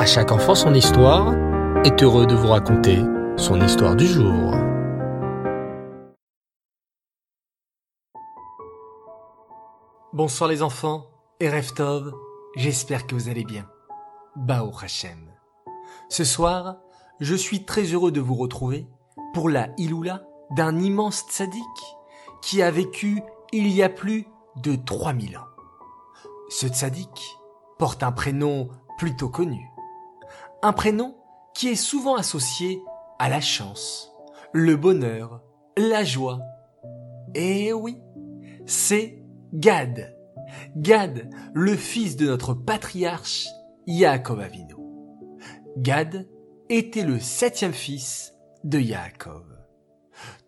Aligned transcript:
À 0.00 0.06
chaque 0.06 0.32
enfant 0.32 0.54
son 0.54 0.72
histoire 0.72 1.34
est 1.84 2.02
heureux 2.02 2.24
de 2.24 2.34
vous 2.34 2.48
raconter 2.48 3.00
son 3.36 3.60
histoire 3.60 3.94
du 3.94 4.06
jour. 4.06 4.54
Bonsoir 10.14 10.48
les 10.48 10.62
enfants 10.62 11.04
et 11.38 11.50
Reftov, 11.50 12.14
j'espère 12.56 13.06
que 13.06 13.14
vous 13.14 13.28
allez 13.28 13.44
bien. 13.44 13.68
Bao 14.36 14.72
Hashem. 14.82 15.18
Ce 16.08 16.24
soir, 16.24 16.78
je 17.20 17.34
suis 17.34 17.66
très 17.66 17.82
heureux 17.82 18.10
de 18.10 18.22
vous 18.22 18.36
retrouver 18.36 18.86
pour 19.34 19.50
la 19.50 19.68
Iloula 19.76 20.22
d'un 20.56 20.78
immense 20.78 21.26
tzaddik 21.28 21.62
qui 22.40 22.62
a 22.62 22.70
vécu 22.70 23.20
il 23.52 23.68
y 23.68 23.82
a 23.82 23.90
plus 23.90 24.26
de 24.62 24.76
3000 24.76 25.36
ans. 25.36 25.48
Ce 26.48 26.68
tzaddik 26.68 27.36
porte 27.76 28.02
un 28.02 28.12
prénom 28.12 28.70
plutôt 28.96 29.28
connu. 29.28 29.69
Un 30.62 30.74
prénom 30.74 31.16
qui 31.54 31.68
est 31.68 31.74
souvent 31.74 32.16
associé 32.16 32.82
à 33.18 33.30
la 33.30 33.40
chance, 33.40 34.12
le 34.52 34.76
bonheur, 34.76 35.42
la 35.78 36.04
joie. 36.04 36.40
Et 37.34 37.72
oui, 37.72 37.96
c'est 38.66 39.22
Gad. 39.54 40.14
Gad, 40.76 41.30
le 41.54 41.74
fils 41.74 42.16
de 42.16 42.26
notre 42.26 42.52
patriarche 42.52 43.46
Yaakov 43.86 44.40
Avinu. 44.40 44.74
Gad 45.78 46.28
était 46.68 47.04
le 47.04 47.18
septième 47.18 47.72
fils 47.72 48.34
de 48.62 48.78
Yaakov. 48.78 49.46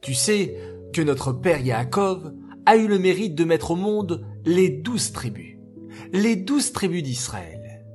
Tu 0.02 0.12
sais 0.12 0.58
que 0.92 1.00
notre 1.00 1.32
père 1.32 1.60
Yaakov 1.60 2.34
a 2.66 2.76
eu 2.76 2.86
le 2.86 2.98
mérite 2.98 3.34
de 3.34 3.44
mettre 3.44 3.70
au 3.70 3.76
monde 3.76 4.26
les 4.44 4.68
douze 4.68 5.12
tribus, 5.12 5.56
les 6.12 6.36
douze 6.36 6.72
tribus 6.72 7.02
d'Israël. 7.02 7.86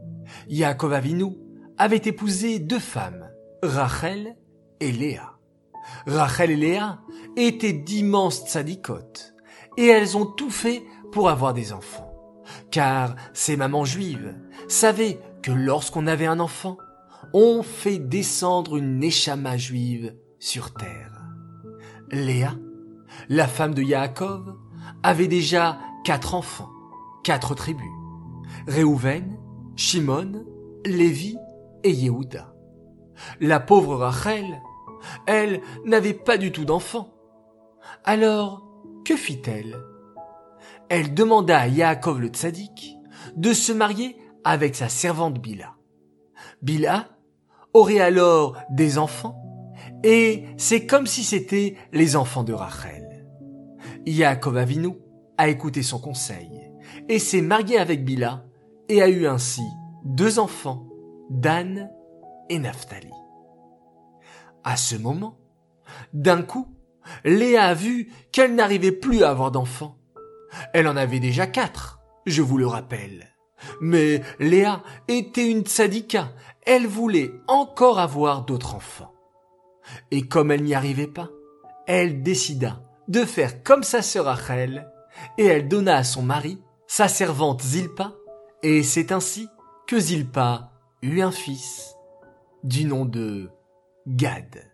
Yaakov 0.49 0.93
Avinu 0.93 1.46
avait 1.77 2.01
épousé 2.05 2.59
deux 2.59 2.79
femmes, 2.79 3.29
Rachel 3.63 4.35
et 4.79 4.91
Léa. 4.91 5.33
Rachel 6.05 6.51
et 6.51 6.55
Léa 6.55 6.99
étaient 7.35 7.73
d'immenses 7.73 8.45
tzadikotes, 8.47 9.35
et 9.77 9.85
elles 9.85 10.17
ont 10.17 10.25
tout 10.25 10.49
fait 10.49 10.83
pour 11.11 11.29
avoir 11.29 11.53
des 11.53 11.73
enfants. 11.73 12.43
Car 12.71 13.15
ces 13.33 13.57
mamans 13.57 13.85
juives 13.85 14.35
savaient 14.67 15.19
que 15.41 15.51
lorsqu'on 15.51 16.07
avait 16.07 16.25
un 16.25 16.39
enfant, 16.39 16.77
on 17.33 17.63
fait 17.63 17.99
descendre 17.99 18.77
une 18.77 19.03
échama 19.03 19.57
juive 19.57 20.15
sur 20.39 20.73
terre. 20.73 21.25
Léa, 22.11 22.55
la 23.29 23.47
femme 23.47 23.73
de 23.73 23.81
Yaakov, 23.81 24.55
avait 25.03 25.27
déjà 25.27 25.79
quatre 26.03 26.33
enfants, 26.33 26.69
quatre 27.23 27.53
tribus. 27.53 27.85
Réhouven, 28.67 29.37
Shimon, 29.75 30.45
Lévi 30.85 31.37
et 31.83 31.91
Yehuda. 31.91 32.53
La 33.39 33.59
pauvre 33.59 33.95
Rachel, 33.95 34.61
elle 35.25 35.61
n'avait 35.85 36.13
pas 36.13 36.37
du 36.37 36.51
tout 36.51 36.65
d'enfants. 36.65 37.13
Alors, 38.03 38.63
que 39.05 39.15
fit-elle? 39.15 39.75
Elle 40.89 41.13
demanda 41.13 41.59
à 41.59 41.67
Yaakov 41.67 42.19
le 42.19 42.27
tzaddik 42.27 42.97
de 43.35 43.53
se 43.53 43.71
marier 43.71 44.17
avec 44.43 44.75
sa 44.75 44.89
servante 44.89 45.39
Bila. 45.39 45.75
Bila 46.61 47.09
aurait 47.73 47.99
alors 47.99 48.57
des 48.69 48.97
enfants 48.97 49.41
et 50.03 50.45
c'est 50.57 50.85
comme 50.85 51.07
si 51.07 51.23
c'était 51.23 51.75
les 51.91 52.15
enfants 52.15 52.43
de 52.43 52.53
Rachel. 52.53 53.27
Yaakov 54.05 54.57
Avinu 54.57 54.89
a 55.37 55.49
écouté 55.49 55.83
son 55.83 55.99
conseil 55.99 56.49
et 57.09 57.19
s'est 57.19 57.41
marié 57.41 57.77
avec 57.77 58.05
Bila 58.05 58.45
et 58.89 59.01
a 59.01 59.09
eu 59.09 59.27
ainsi 59.27 59.61
deux 60.05 60.39
enfants, 60.39 60.86
Dan 61.29 61.89
et 62.49 62.59
Naphtali. 62.59 63.11
À 64.63 64.77
ce 64.77 64.95
moment, 64.95 65.37
d'un 66.13 66.41
coup, 66.41 66.75
Léa 67.23 67.65
a 67.65 67.73
vu 67.73 68.11
qu'elle 68.31 68.55
n'arrivait 68.55 68.91
plus 68.91 69.23
à 69.23 69.29
avoir 69.29 69.51
d'enfants. 69.51 69.97
Elle 70.73 70.87
en 70.87 70.97
avait 70.97 71.19
déjà 71.19 71.47
quatre, 71.47 71.99
je 72.25 72.41
vous 72.41 72.57
le 72.57 72.67
rappelle. 72.67 73.27
Mais 73.81 74.21
Léa 74.39 74.83
était 75.07 75.49
une 75.49 75.61
tzadika, 75.61 76.33
elle 76.65 76.87
voulait 76.87 77.31
encore 77.47 77.99
avoir 77.99 78.45
d'autres 78.45 78.75
enfants. 78.75 79.13
Et 80.11 80.27
comme 80.27 80.51
elle 80.51 80.63
n'y 80.63 80.75
arrivait 80.75 81.07
pas, 81.07 81.29
elle 81.87 82.21
décida 82.21 82.81
de 83.07 83.23
faire 83.23 83.63
comme 83.63 83.83
sa 83.83 84.01
sœur 84.01 84.25
Rachel, 84.25 84.91
et 85.37 85.45
elle 85.45 85.67
donna 85.67 85.97
à 85.97 86.03
son 86.03 86.21
mari 86.21 86.61
sa 86.87 87.07
servante 87.07 87.61
Zilpa, 87.61 88.13
et 88.63 88.83
c'est 88.83 89.11
ainsi 89.11 89.47
que 89.87 89.99
Zilpa 89.99 90.71
eut 91.01 91.21
un 91.21 91.31
fils 91.31 91.95
du 92.63 92.85
nom 92.85 93.05
de 93.05 93.49
Gad. 94.07 94.71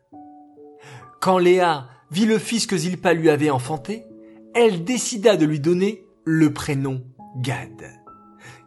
Quand 1.22 1.38
Léa 1.38 1.90
vit 2.12 2.26
le 2.26 2.38
fils 2.38 2.68
que 2.68 2.78
Zilpa 2.78 3.14
lui 3.14 3.30
avait 3.30 3.50
enfanté, 3.50 4.06
elle 4.54 4.84
décida 4.84 5.36
de 5.36 5.46
lui 5.46 5.60
donner 5.60 6.06
le 6.26 6.54
prénom 6.54 7.04
Gad. 7.38 7.84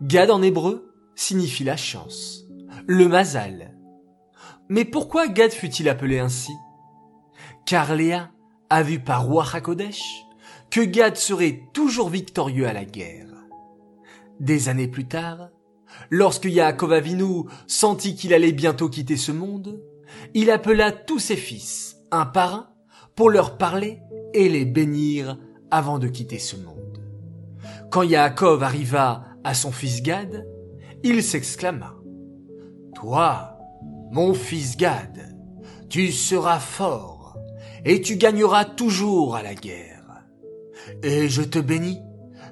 Gad 0.02 0.30
en 0.30 0.42
hébreu 0.42 0.92
signifie 1.14 1.64
la 1.64 1.76
chance, 1.76 2.44
le 2.86 3.08
mazal. 3.08 3.74
Mais 4.68 4.84
pourquoi 4.84 5.28
Gad 5.28 5.52
fut-il 5.52 5.88
appelé 5.88 6.18
ainsi? 6.18 6.52
Car 7.64 7.94
Léa 7.94 8.30
a 8.68 8.82
vu 8.82 8.98
par 9.00 9.26
Roi 9.26 9.44
que 10.70 10.80
Gad 10.80 11.16
serait 11.16 11.62
toujours 11.72 12.08
victorieux 12.08 12.66
à 12.66 12.72
la 12.72 12.84
guerre. 12.84 13.28
Des 14.40 14.68
années 14.68 14.88
plus 14.88 15.06
tard, 15.06 15.48
lorsque 16.10 16.46
Yaakov 16.46 16.92
Avinu 16.92 17.44
sentit 17.66 18.14
qu'il 18.14 18.34
allait 18.34 18.52
bientôt 18.52 18.88
quitter 18.88 19.16
ce 19.16 19.32
monde, 19.32 19.80
il 20.34 20.50
appela 20.50 20.92
tous 20.92 21.18
ses 21.18 21.36
fils, 21.36 21.96
un 22.10 22.26
par 22.26 22.54
un, 22.54 22.68
pour 23.14 23.30
leur 23.30 23.58
parler 23.58 24.00
et 24.34 24.48
les 24.48 24.64
bénir 24.64 25.38
avant 25.70 25.98
de 25.98 26.08
quitter 26.08 26.38
ce 26.38 26.56
monde. 26.56 27.02
Quand 27.90 28.02
Yaakov 28.02 28.62
arriva 28.62 29.24
à 29.44 29.54
son 29.54 29.72
fils 29.72 30.02
Gad, 30.02 30.46
il 31.02 31.22
s'exclama. 31.22 31.94
Toi, 32.94 33.58
mon 34.10 34.34
fils 34.34 34.76
Gad, 34.76 35.36
tu 35.88 36.12
seras 36.12 36.58
fort 36.58 37.36
et 37.84 38.00
tu 38.00 38.16
gagneras 38.16 38.64
toujours 38.64 39.36
à 39.36 39.42
la 39.42 39.54
guerre. 39.54 40.24
Et 41.02 41.28
je 41.28 41.42
te 41.42 41.58
bénis 41.58 42.00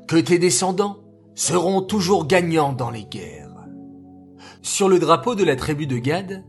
que 0.06 0.16
tes 0.16 0.38
descendants 0.38 1.03
seront 1.34 1.82
toujours 1.82 2.26
gagnants 2.26 2.72
dans 2.72 2.90
les 2.90 3.04
guerres. 3.04 3.66
Sur 4.62 4.88
le 4.88 4.98
drapeau 4.98 5.34
de 5.34 5.44
la 5.44 5.56
tribu 5.56 5.86
de 5.86 5.98
Gad 5.98 6.44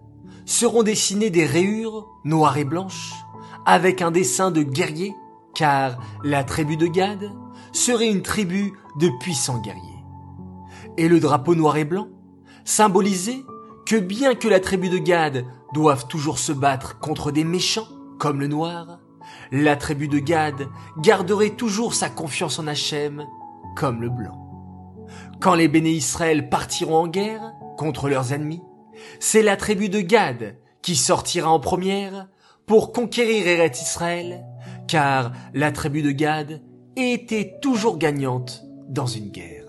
seront 0.46 0.84
dessinées 0.84 1.30
des 1.30 1.46
rayures 1.46 2.08
noires 2.24 2.58
et 2.58 2.64
blanches 2.64 3.14
avec 3.66 4.02
un 4.02 4.12
dessin 4.12 4.52
de 4.52 4.62
guerrier 4.62 5.14
car 5.56 5.98
la 6.24 6.44
tribu 6.44 6.78
de 6.78 6.88
Gad 6.88 7.32
serait 7.72 8.10
une 8.10 8.22
tribu 8.22 8.74
de 9.00 9.10
puissants 9.20 9.60
guerriers. 9.60 9.82
Et 10.98 11.10
le 11.10 11.20
drapeau 11.20 11.56
noir 11.56 11.78
et 11.78 11.86
blanc 11.86 12.08
symbolisait 12.64 13.44
que 13.86 13.96
bien 13.96 14.36
que 14.36 14.48
la 14.48 14.60
tribu 14.60 14.90
de 14.90 14.98
Gad 14.98 15.46
doive 15.74 16.08
toujours 16.08 16.40
se 16.40 16.52
battre 16.52 17.00
contre 17.00 17.32
des 17.32 17.44
méchants 17.44 17.88
comme 18.18 18.40
le 18.40 18.48
noir, 18.48 19.00
la 19.52 19.76
tribu 19.76 20.08
de 20.08 20.20
Gad 20.20 20.68
garderait 21.00 21.52
toujours 21.52 21.94
sa 21.94 22.10
confiance 22.10 22.60
en 22.60 22.68
Hachem 22.68 23.26
comme 23.76 24.02
le 24.02 24.10
blanc. 24.10 24.45
Quand 25.40 25.56
les 25.56 25.68
béné 25.68 25.92
Israël 25.92 26.50
partiront 26.50 26.96
en 26.96 27.08
guerre 27.08 27.54
contre 27.78 28.10
leurs 28.10 28.34
ennemis, 28.34 28.62
c'est 29.20 29.42
la 29.42 29.58
tribu 29.58 29.90
de 29.90 30.02
Gad 30.02 30.58
qui 30.82 30.96
sortira 30.96 31.50
en 31.50 31.60
première 31.60 32.28
pour 32.66 32.94
conquérir 32.94 33.48
Eretz 33.48 33.82
Israël, 33.82 34.46
car 34.88 35.34
la 35.54 35.72
tribu 35.72 36.02
de 36.02 36.12
Gad 36.12 36.62
était 36.96 37.58
toujours 37.62 37.98
gagnante 37.98 38.64
dans 38.88 39.08
une 39.08 39.30
guerre. 39.30 39.66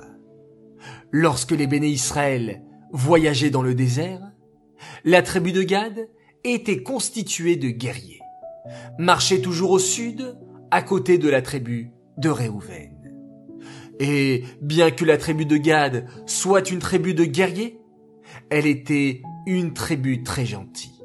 Lorsque 1.11 1.53
les 1.53 1.67
béné 1.67 1.89
Israël 1.89 2.63
voyageaient 2.93 3.51
dans 3.51 3.63
le 3.63 3.75
désert, 3.75 4.21
la 5.05 5.23
tribu 5.23 5.53
de 5.53 5.63
Gad 5.63 6.09
était 6.45 6.83
constituée 6.83 7.57
de 7.57 7.69
guerriers, 7.69 8.21
marchait 8.99 9.41
toujours 9.41 9.73
au 9.73 9.79
sud, 9.79 10.39
à 10.71 10.83
côté 10.83 11.19
de 11.19 11.29
la 11.29 11.43
tribu 11.43 11.93
de 12.19 12.29
Réhouven. 12.29 12.96
Et 13.99 14.45
bien 14.61 14.91
que 14.91 15.05
la 15.05 15.17
tribu 15.17 15.47
de 15.47 15.57
Gad 15.57 16.07
soit 16.27 16.71
une 16.71 16.81
tribu 16.81 17.15
de 17.15 17.25
guerriers, 17.25 17.81
elle 18.51 18.67
était 18.67 19.23
une 19.47 19.73
tribu 19.73 20.23
très 20.23 20.45
gentille. 20.45 21.05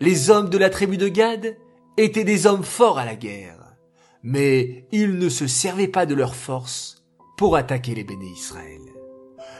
Les 0.00 0.30
hommes 0.30 0.50
de 0.50 0.58
la 0.58 0.70
tribu 0.70 0.96
de 0.96 1.08
Gad 1.08 1.56
étaient 1.96 2.24
des 2.24 2.46
hommes 2.46 2.64
forts 2.64 2.98
à 2.98 3.04
la 3.04 3.16
guerre, 3.16 3.76
mais 4.22 4.86
ils 4.92 5.18
ne 5.18 5.28
se 5.28 5.46
servaient 5.46 5.88
pas 5.88 6.06
de 6.06 6.14
leur 6.14 6.34
force 6.34 7.04
pour 7.36 7.56
attaquer 7.56 7.94
les 7.94 8.04
béné 8.04 8.26
Israël. 8.26 8.80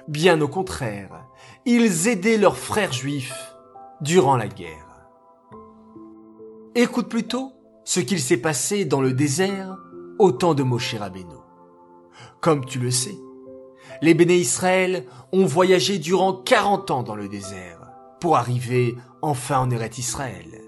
Bien 0.08 0.40
au 0.40 0.48
contraire, 0.48 1.26
ils 1.66 2.08
aidaient 2.08 2.38
leurs 2.38 2.58
frères 2.58 2.92
juifs 2.92 3.54
durant 4.00 4.36
la 4.36 4.48
guerre. 4.48 5.08
Écoute 6.74 7.08
plutôt 7.08 7.52
ce 7.84 8.00
qu'il 8.00 8.20
s'est 8.20 8.36
passé 8.36 8.84
dans 8.84 9.00
le 9.00 9.12
désert 9.12 9.76
au 10.18 10.32
temps 10.32 10.54
de 10.54 10.62
Moshe 10.62 10.94
Rabbeinu. 10.94 11.39
Comme 12.40 12.64
tu 12.64 12.78
le 12.78 12.90
sais, 12.90 13.16
les 14.02 14.14
béné 14.14 14.36
Israël 14.36 15.04
ont 15.32 15.46
voyagé 15.46 15.98
durant 15.98 16.32
40 16.32 16.90
ans 16.90 17.02
dans 17.02 17.16
le 17.16 17.28
désert 17.28 17.90
pour 18.20 18.36
arriver 18.36 18.96
enfin 19.22 19.58
en 19.58 19.70
Eret 19.70 19.90
Israël. 19.98 20.60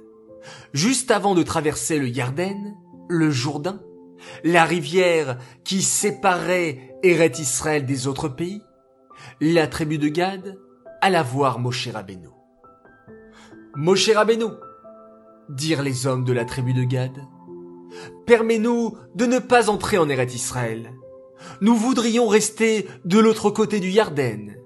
Juste 0.73 1.11
avant 1.11 1.35
de 1.35 1.43
traverser 1.43 1.99
le 1.99 2.09
Yarden, 2.09 2.77
le 3.09 3.31
Jourdain, 3.31 3.81
la 4.45 4.65
rivière 4.65 5.39
qui 5.65 5.83
séparait 5.83 6.97
Eret 7.03 7.33
Israël 7.39 7.87
des 7.87 8.07
autres 8.07 8.29
pays, 8.29 8.63
la 9.41 9.67
tribu 9.67 9.99
de 9.99 10.09
Gad 10.09 10.59
alla 11.01 11.23
voir 11.23 11.59
Moshe 11.59 11.89
Rabbeinu. 11.89 12.29
Moshe 13.75 14.11
Rabbeinu, 14.11 14.47
dirent 15.49 15.83
les 15.83 16.07
hommes 16.07 16.25
de 16.25 16.33
la 16.33 16.45
tribu 16.45 16.73
de 16.73 16.85
Gad, 16.85 17.27
permets-nous 18.27 18.97
de 19.15 19.27
ne 19.27 19.39
pas 19.39 19.71
entrer 19.71 19.99
en 19.99 20.09
Eret 20.09 20.27
Israël. 20.27 20.93
Nous 21.61 21.77
voudrions 21.77 22.27
rester 22.27 22.87
de 23.05 23.19
l'autre 23.19 23.51
côté 23.51 23.81
du 23.81 23.91
Yarden, 23.91 24.57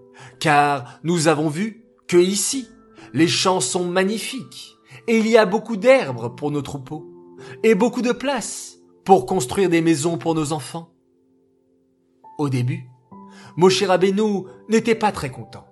car 0.40 0.98
nous 1.02 1.28
avons 1.28 1.48
vu 1.48 1.84
que 2.06 2.16
ici, 2.16 2.68
les 3.12 3.28
champs 3.28 3.60
sont 3.60 3.84
magnifiques, 3.84 4.76
et 5.08 5.18
il 5.18 5.26
y 5.26 5.36
a 5.36 5.46
beaucoup 5.46 5.76
d'herbes 5.76 6.36
pour 6.36 6.50
nos 6.50 6.62
troupeaux, 6.62 7.06
et 7.62 7.74
beaucoup 7.74 8.02
de 8.02 8.12
place 8.12 8.78
pour 9.04 9.26
construire 9.26 9.68
des 9.68 9.80
maisons 9.80 10.18
pour 10.18 10.34
nos 10.34 10.52
enfants. 10.52 10.92
Au 12.38 12.48
début, 12.48 12.88
Moshe 13.56 13.82
Rabbeinu 13.82 14.44
n'était 14.68 14.94
pas 14.94 15.12
très 15.12 15.30
content. 15.30 15.66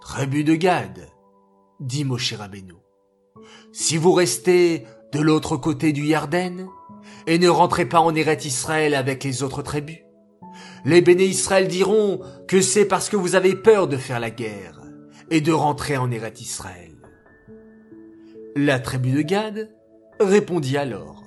Tribu 0.00 0.44
de 0.44 0.54
Gad, 0.54 1.08
dit 1.80 2.04
Moshe 2.04 2.34
Rabbeinu, 2.34 2.74
si 3.72 3.96
vous 3.96 4.12
restez 4.12 4.84
de 5.12 5.20
l'autre 5.20 5.56
côté 5.56 5.92
du 5.92 6.04
Yarden 6.04 6.68
et 7.26 7.38
ne 7.38 7.48
rentrez 7.48 7.86
pas 7.86 8.00
en 8.00 8.14
Eret 8.14 8.38
Israël 8.44 8.94
avec 8.94 9.24
les 9.24 9.42
autres 9.42 9.62
tribus, 9.62 10.00
les 10.84 11.00
béné 11.00 11.24
Israël 11.24 11.68
diront 11.68 12.20
que 12.46 12.60
c'est 12.60 12.84
parce 12.84 13.08
que 13.08 13.16
vous 13.16 13.34
avez 13.34 13.54
peur 13.54 13.88
de 13.88 13.96
faire 13.96 14.20
la 14.20 14.30
guerre 14.30 14.80
et 15.30 15.40
de 15.40 15.52
rentrer 15.52 15.96
en 15.96 16.10
Eret 16.10 16.34
Israël. 16.40 16.92
La 18.56 18.78
tribu 18.78 19.12
de 19.12 19.22
Gad 19.22 19.74
répondit 20.20 20.76
alors. 20.76 21.24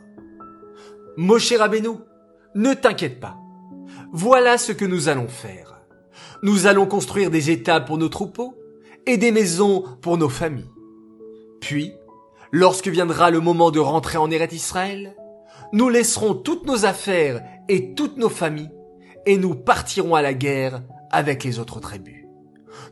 Moshe 1.18 1.54
Rabbeinu, 1.54 1.98
ne 2.56 2.74
t'inquiète 2.74 3.20
pas. 3.20 3.38
Voilà 4.14 4.58
ce 4.58 4.72
que 4.72 4.86
nous 4.86 5.10
allons 5.10 5.28
faire. 5.28 5.82
Nous 6.44 6.68
allons 6.68 6.86
construire 6.86 7.32
des 7.32 7.50
états 7.50 7.82
pour 7.82 7.98
nos 7.98 8.10
troupeaux 8.10 8.54
et 9.06 9.18
des 9.18 9.32
maisons 9.32 9.84
pour 10.02 10.18
nos 10.18 10.30
familles. 10.30 10.72
Puis, 11.60 11.94
lorsque 12.52 12.88
viendra 12.88 13.32
le 13.32 13.40
moment 13.40 13.72
de 13.72 13.80
rentrer 13.80 14.18
en 14.18 14.30
Eret 14.30 14.50
Israël, 14.52 15.16
nous 15.74 15.90
laisserons 15.90 16.34
toutes 16.34 16.66
nos 16.66 16.86
affaires 16.86 17.44
et 17.68 17.94
toutes 17.94 18.18
nos 18.18 18.30
familles 18.30 18.72
et 19.26 19.38
nous 19.38 19.56
partirons 19.56 20.16
à 20.16 20.22
la 20.22 20.34
guerre 20.34 20.84
avec 21.12 21.44
les 21.44 21.60
autres 21.60 21.80
tribus. 21.80 22.26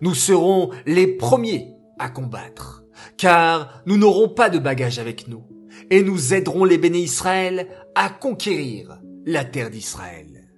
Nous 0.02 0.14
serons 0.14 0.72
les 0.86 1.08
premiers 1.08 1.74
à 1.98 2.10
combattre, 2.10 2.84
car 3.18 3.82
nous 3.86 3.98
n'aurons 3.98 4.30
pas 4.30 4.50
de 4.50 4.60
bagages 4.60 5.00
avec 5.00 5.28
nous, 5.28 5.44
et 5.90 6.04
nous 6.04 6.34
aiderons 6.34 6.66
les 6.66 6.78
béné 6.78 7.00
Israël 7.00 7.68
à 7.96 8.10
conquérir 8.10 9.00
la 9.26 9.46
terre 9.46 9.70
d'Israël. 9.70 10.50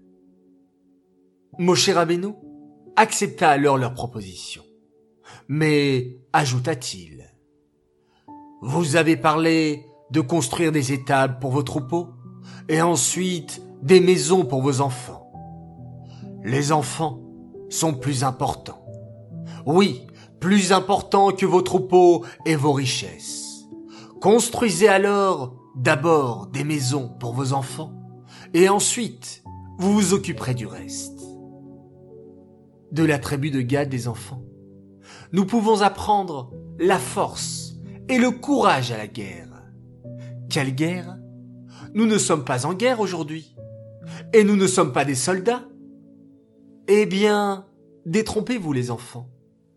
Moshe 1.60 1.90
Rabbeinu 1.90 2.34
accepta 2.96 3.50
alors 3.50 3.78
leur 3.78 3.94
proposition. 3.94 4.64
Mais, 5.48 6.19
ajouta-t-il, 6.34 7.25
vous 8.62 8.96
avez 8.96 9.18
parlé 9.18 9.86
de 10.12 10.21
construire 10.21 10.71
des 10.71 10.94
étables 10.94 11.39
pour 11.39 11.51
vos 11.51 11.63
troupeaux, 11.63 12.09
et 12.69 12.81
ensuite 12.81 13.62
des 13.81 14.00
maisons 14.00 14.45
pour 14.45 14.62
vos 14.62 14.81
enfants. 14.81 15.31
Les 16.44 16.71
enfants 16.71 17.19
sont 17.69 17.94
plus 17.94 18.24
importants. 18.24 18.86
Oui, 19.65 20.07
plus 20.39 20.71
importants 20.71 21.31
que 21.31 21.45
vos 21.45 21.62
troupeaux 21.62 22.25
et 22.45 22.56
vos 22.56 22.71
richesses. 22.71 23.68
Construisez 24.21 24.88
alors 24.88 25.56
d'abord 25.75 26.48
des 26.48 26.63
maisons 26.63 27.09
pour 27.19 27.33
vos 27.33 27.54
enfants, 27.54 27.94
et 28.54 28.69
ensuite 28.69 29.44
vous 29.77 29.94
vous 29.94 30.13
occuperez 30.13 30.54
du 30.54 30.65
reste. 30.65 31.19
De 32.92 33.04
la 33.04 33.19
tribu 33.19 33.51
de 33.51 33.62
Gad 33.62 33.89
des 33.89 34.07
enfants, 34.07 34.42
nous 35.33 35.45
pouvons 35.45 35.81
apprendre 35.81 36.51
la 36.80 36.98
force 36.98 37.74
et 38.07 38.18
le 38.18 38.31
courage 38.31 38.92
à 38.92 38.98
la 38.98 39.07
guerre. 39.07 39.46
Quelle 40.49 40.73
guerre 40.73 41.17
Nous 41.94 42.05
ne 42.05 42.17
sommes 42.17 42.45
pas 42.45 42.65
en 42.65 42.73
guerre 42.73 42.99
aujourd'hui. 42.99 43.55
Et 44.33 44.44
nous 44.44 44.55
ne 44.55 44.67
sommes 44.67 44.94
pas 44.94 45.05
des 45.05 45.15
soldats. 45.15 45.65
Eh 46.88 47.05
bien, 47.05 47.65
détrompez-vous 48.05 48.71
les 48.71 48.91
enfants. 48.91 49.29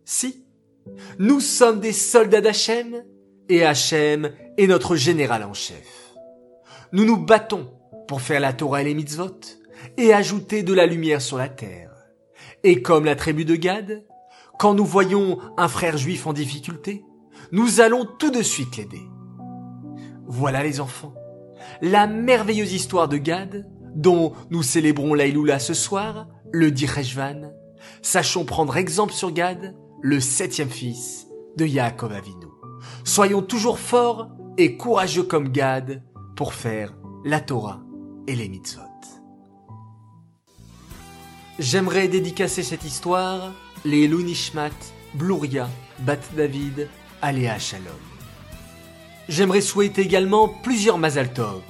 Si, 0.05 0.45
nous 1.19 1.41
sommes 1.41 1.81
des 1.81 1.93
soldats 1.93 2.41
d'Hachem, 2.41 3.05
et 3.49 3.65
Hachem 3.65 4.31
est 4.57 4.67
notre 4.67 4.95
général 4.97 5.43
en 5.43 5.55
chef. 5.55 6.15
Nous 6.93 7.05
nous 7.05 7.17
battons 7.17 7.73
pour 8.07 8.21
faire 8.21 8.41
la 8.41 8.53
Torah 8.53 8.83
et 8.83 8.85
les 8.85 8.95
mitzvot, 8.95 9.41
et 9.97 10.13
ajouter 10.13 10.63
de 10.63 10.75
la 10.75 10.87
lumière 10.87 11.23
sur 11.23 11.37
la 11.37 11.49
terre. 11.49 11.91
Et 12.63 12.83
comme 12.83 13.05
la 13.05 13.17
tribu 13.17 13.45
de 13.45 13.57
Gad, 13.57 14.05
quand 14.59 14.75
nous 14.75 14.85
voyons 14.85 15.39
un 15.57 15.69
frère 15.69 15.97
juif 15.97 16.27
en 16.27 16.33
difficulté, 16.33 17.05
nous 17.51 17.81
allons 17.81 18.05
tout 18.05 18.31
de 18.31 18.43
suite 18.43 18.77
l'aider. 18.77 19.03
Voilà 20.33 20.63
les 20.63 20.81
enfants, 20.81 21.13
la 21.83 22.07
merveilleuse 22.07 22.73
histoire 22.73 23.09
de 23.09 23.17
Gad, 23.17 23.69
dont 23.97 24.33
nous 24.51 24.63
célébrons 24.63 25.13
l'Aïloula 25.13 25.59
ce 25.59 25.75
soir, 25.75 26.29
le 26.53 26.71
Direchvan. 26.71 27.51
Sachons 28.01 28.45
prendre 28.45 28.77
exemple 28.77 29.13
sur 29.13 29.33
Gad, 29.33 29.75
le 30.01 30.21
septième 30.21 30.71
fils 30.71 31.27
de 31.57 31.67
Yaakov 31.67 32.13
Avinu. 32.13 32.47
Soyons 33.03 33.43
toujours 33.43 33.81
forts 33.81 34.29
et 34.57 34.77
courageux 34.77 35.25
comme 35.25 35.49
Gad 35.49 36.05
pour 36.37 36.55
faire 36.55 36.95
la 37.25 37.41
Torah 37.41 37.83
et 38.29 38.37
les 38.37 38.49
mitzvot. 38.49 38.83
J'aimerais 41.59 42.07
dédicacer 42.07 42.63
cette 42.63 42.85
histoire 42.85 43.53
les 43.85 44.07
Lunishmat, 44.07 44.71
Bluria, 45.15 45.69
Bat 45.99 46.21
David, 46.37 46.89
Aléa 47.21 47.59
Shalom. 47.59 48.20
J'aimerais 49.29 49.61
souhaiter 49.61 50.03
également 50.03 50.49
plusieurs 50.49 50.99
Mazal 50.99 51.33
Tov. 51.33 51.63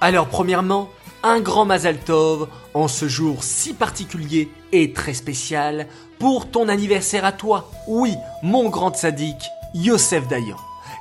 Alors 0.00 0.28
premièrement, 0.28 0.88
un 1.22 1.40
grand 1.40 1.64
Mazal 1.64 1.98
Tov 1.98 2.48
en 2.74 2.86
ce 2.88 3.08
jour 3.08 3.42
si 3.42 3.74
particulier 3.74 4.50
et 4.72 4.92
très 4.92 5.14
spécial 5.14 5.86
pour 6.18 6.50
ton 6.50 6.68
anniversaire 6.68 7.24
à 7.24 7.32
toi. 7.32 7.70
Oui, 7.86 8.14
mon 8.42 8.68
grand 8.68 8.94
sadique, 8.94 9.48
Yosef 9.74 10.28
Dayan. 10.28 10.56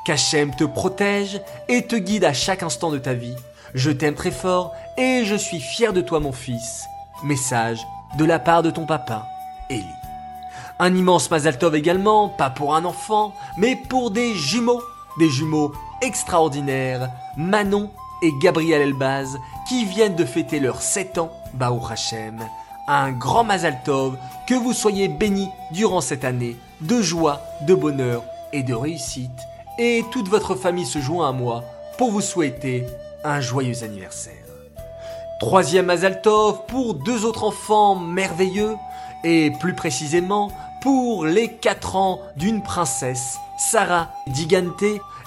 Qu'Hachem 0.05 0.55
te 0.55 0.63
protège 0.63 1.41
et 1.67 1.85
te 1.85 1.95
guide 1.95 2.23
à 2.23 2.33
chaque 2.33 2.63
instant 2.63 2.91
de 2.91 2.97
ta 2.97 3.13
vie. 3.13 3.35
Je 3.73 3.91
t'aime 3.91 4.15
très 4.15 4.31
fort 4.31 4.73
et 4.97 5.23
je 5.25 5.35
suis 5.35 5.59
fier 5.59 5.93
de 5.93 6.01
toi 6.01 6.19
mon 6.19 6.31
fils. 6.31 6.85
Message 7.23 7.79
de 8.17 8.23
la 8.25 8.39
part 8.39 8.63
de 8.63 8.71
ton 8.71 8.85
papa, 8.85 9.27
Eli. 9.69 9.83
Un 10.79 10.95
immense 10.95 11.29
Mazal 11.29 11.57
Tov 11.57 11.75
également, 11.75 12.29
pas 12.29 12.49
pour 12.49 12.75
un 12.75 12.85
enfant, 12.85 13.33
mais 13.57 13.75
pour 13.75 14.11
des 14.11 14.33
jumeaux, 14.35 14.81
des 15.19 15.29
jumeaux 15.29 15.73
extraordinaires, 16.01 17.09
Manon 17.35 17.89
et 18.21 18.31
Gabriel 18.41 18.81
Elbaz, 18.81 19.37
qui 19.67 19.85
viennent 19.85 20.15
de 20.15 20.25
fêter 20.25 20.59
leurs 20.59 20.81
7 20.81 21.17
ans, 21.17 21.31
Baou 21.53 21.81
Hashem. 21.89 22.39
Un 22.87 23.11
grand 23.11 23.43
Mazal 23.43 23.81
Tov, 23.83 24.17
que 24.47 24.53
vous 24.53 24.73
soyez 24.73 25.07
bénis 25.07 25.49
durant 25.71 26.01
cette 26.01 26.23
année, 26.23 26.55
de 26.81 27.01
joie, 27.01 27.41
de 27.61 27.75
bonheur 27.75 28.23
et 28.53 28.63
de 28.63 28.73
réussite, 28.73 29.29
et 29.77 30.05
toute 30.11 30.29
votre 30.29 30.55
famille 30.55 30.85
se 30.85 30.99
joint 30.99 31.29
à 31.29 31.31
moi 31.31 31.63
pour 31.97 32.11
vous 32.11 32.21
souhaiter 32.21 32.85
un 33.23 33.41
joyeux 33.41 33.83
anniversaire. 33.83 34.33
Troisième 35.39 35.87
Mazal 35.87 36.21
Tov 36.21 36.61
pour 36.67 36.93
deux 36.93 37.25
autres 37.25 37.43
enfants 37.43 37.95
merveilleux, 37.95 38.75
et 39.23 39.51
plus 39.59 39.73
précisément 39.73 40.51
pour 40.81 41.25
les 41.25 41.49
4 41.49 41.95
ans 41.95 42.21
d'une 42.37 42.61
princesse, 42.61 43.37
Sarah 43.57 44.09
Digante, 44.27 44.83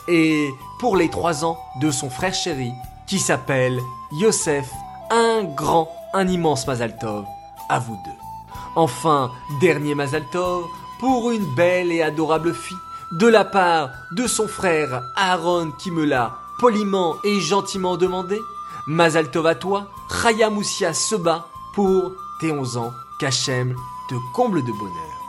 et 0.09 0.51
pour 0.79 0.97
les 0.97 1.11
3 1.11 1.45
ans 1.45 1.59
de 1.81 1.91
son 1.91 2.11
frère 2.11 2.35
chéri, 2.35 2.73
qui 3.07 3.19
s'appelle 3.19 3.81
Yosef, 4.13 4.71
un 5.11 5.45
grand, 5.45 5.89
un 6.15 6.29
immense 6.29 6.67
Mazaltov, 6.67 7.25
à 7.69 7.79
vous 7.79 7.99
deux. 8.05 8.55
Enfin, 8.77 9.31
dernier 9.61 9.95
Mazaltov, 9.95 10.65
pour 11.01 11.31
une 11.31 11.55
belle 11.55 11.91
et 11.93 12.03
adorable 12.03 12.55
fille, 12.55 12.77
de 13.13 13.27
la 13.27 13.45
part 13.45 13.91
de 14.13 14.27
son 14.27 14.47
frère 14.47 15.03
Aaron 15.17 15.73
qui 15.79 15.91
me 15.91 16.05
l'a 16.05 16.37
poliment 16.61 17.17
et 17.25 17.41
gentiment 17.41 17.97
demandé, 17.97 18.39
Mazaltov 18.87 19.47
à 19.47 19.55
toi, 19.55 19.89
Chaya 20.11 20.51
Moussia 20.51 20.95
Seba, 20.95 21.47
pour 21.75 22.13
tes 22.41 22.53
11 22.53 22.77
ans, 22.77 22.93
qu'Hachem 23.19 23.75
te 24.09 24.15
comble 24.35 24.63
de 24.65 24.73
bonheur. 24.73 25.21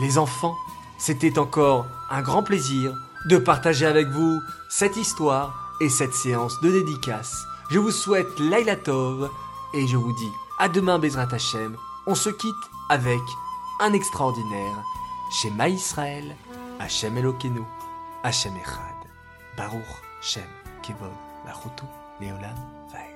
Les 0.00 0.18
enfants, 0.18 0.56
c'était 0.98 1.38
encore 1.38 1.86
un 2.10 2.22
grand 2.22 2.42
plaisir 2.42 2.92
de 3.26 3.38
partager 3.38 3.86
avec 3.86 4.08
vous 4.08 4.40
cette 4.68 4.96
histoire 4.96 5.74
et 5.80 5.88
cette 5.88 6.14
séance 6.14 6.60
de 6.60 6.70
dédicace. 6.70 7.46
Je 7.70 7.78
vous 7.78 7.90
souhaite 7.90 8.38
Laila 8.38 8.76
Tov 8.76 9.30
et 9.72 9.86
je 9.86 9.96
vous 9.96 10.12
dis 10.12 10.32
à 10.58 10.68
demain 10.68 10.98
Bezrat 10.98 11.28
Hashem. 11.32 11.76
On 12.06 12.14
se 12.14 12.30
quitte 12.30 12.54
avec 12.90 13.20
un 13.80 13.92
extraordinaire 13.92 14.76
chez 15.30 15.50
Ma 15.50 15.68
Israël 15.68 16.36
Hashem 16.78 17.16
Elokeinu, 17.16 17.62
Hashem 18.22 18.54
Echad, 18.56 19.08
Baruch 19.56 19.82
Shem 20.20 20.42
Kevod 20.82 21.10
Lachutu 21.46 21.84
Leolam 22.20 22.56
Vaed. 22.92 23.13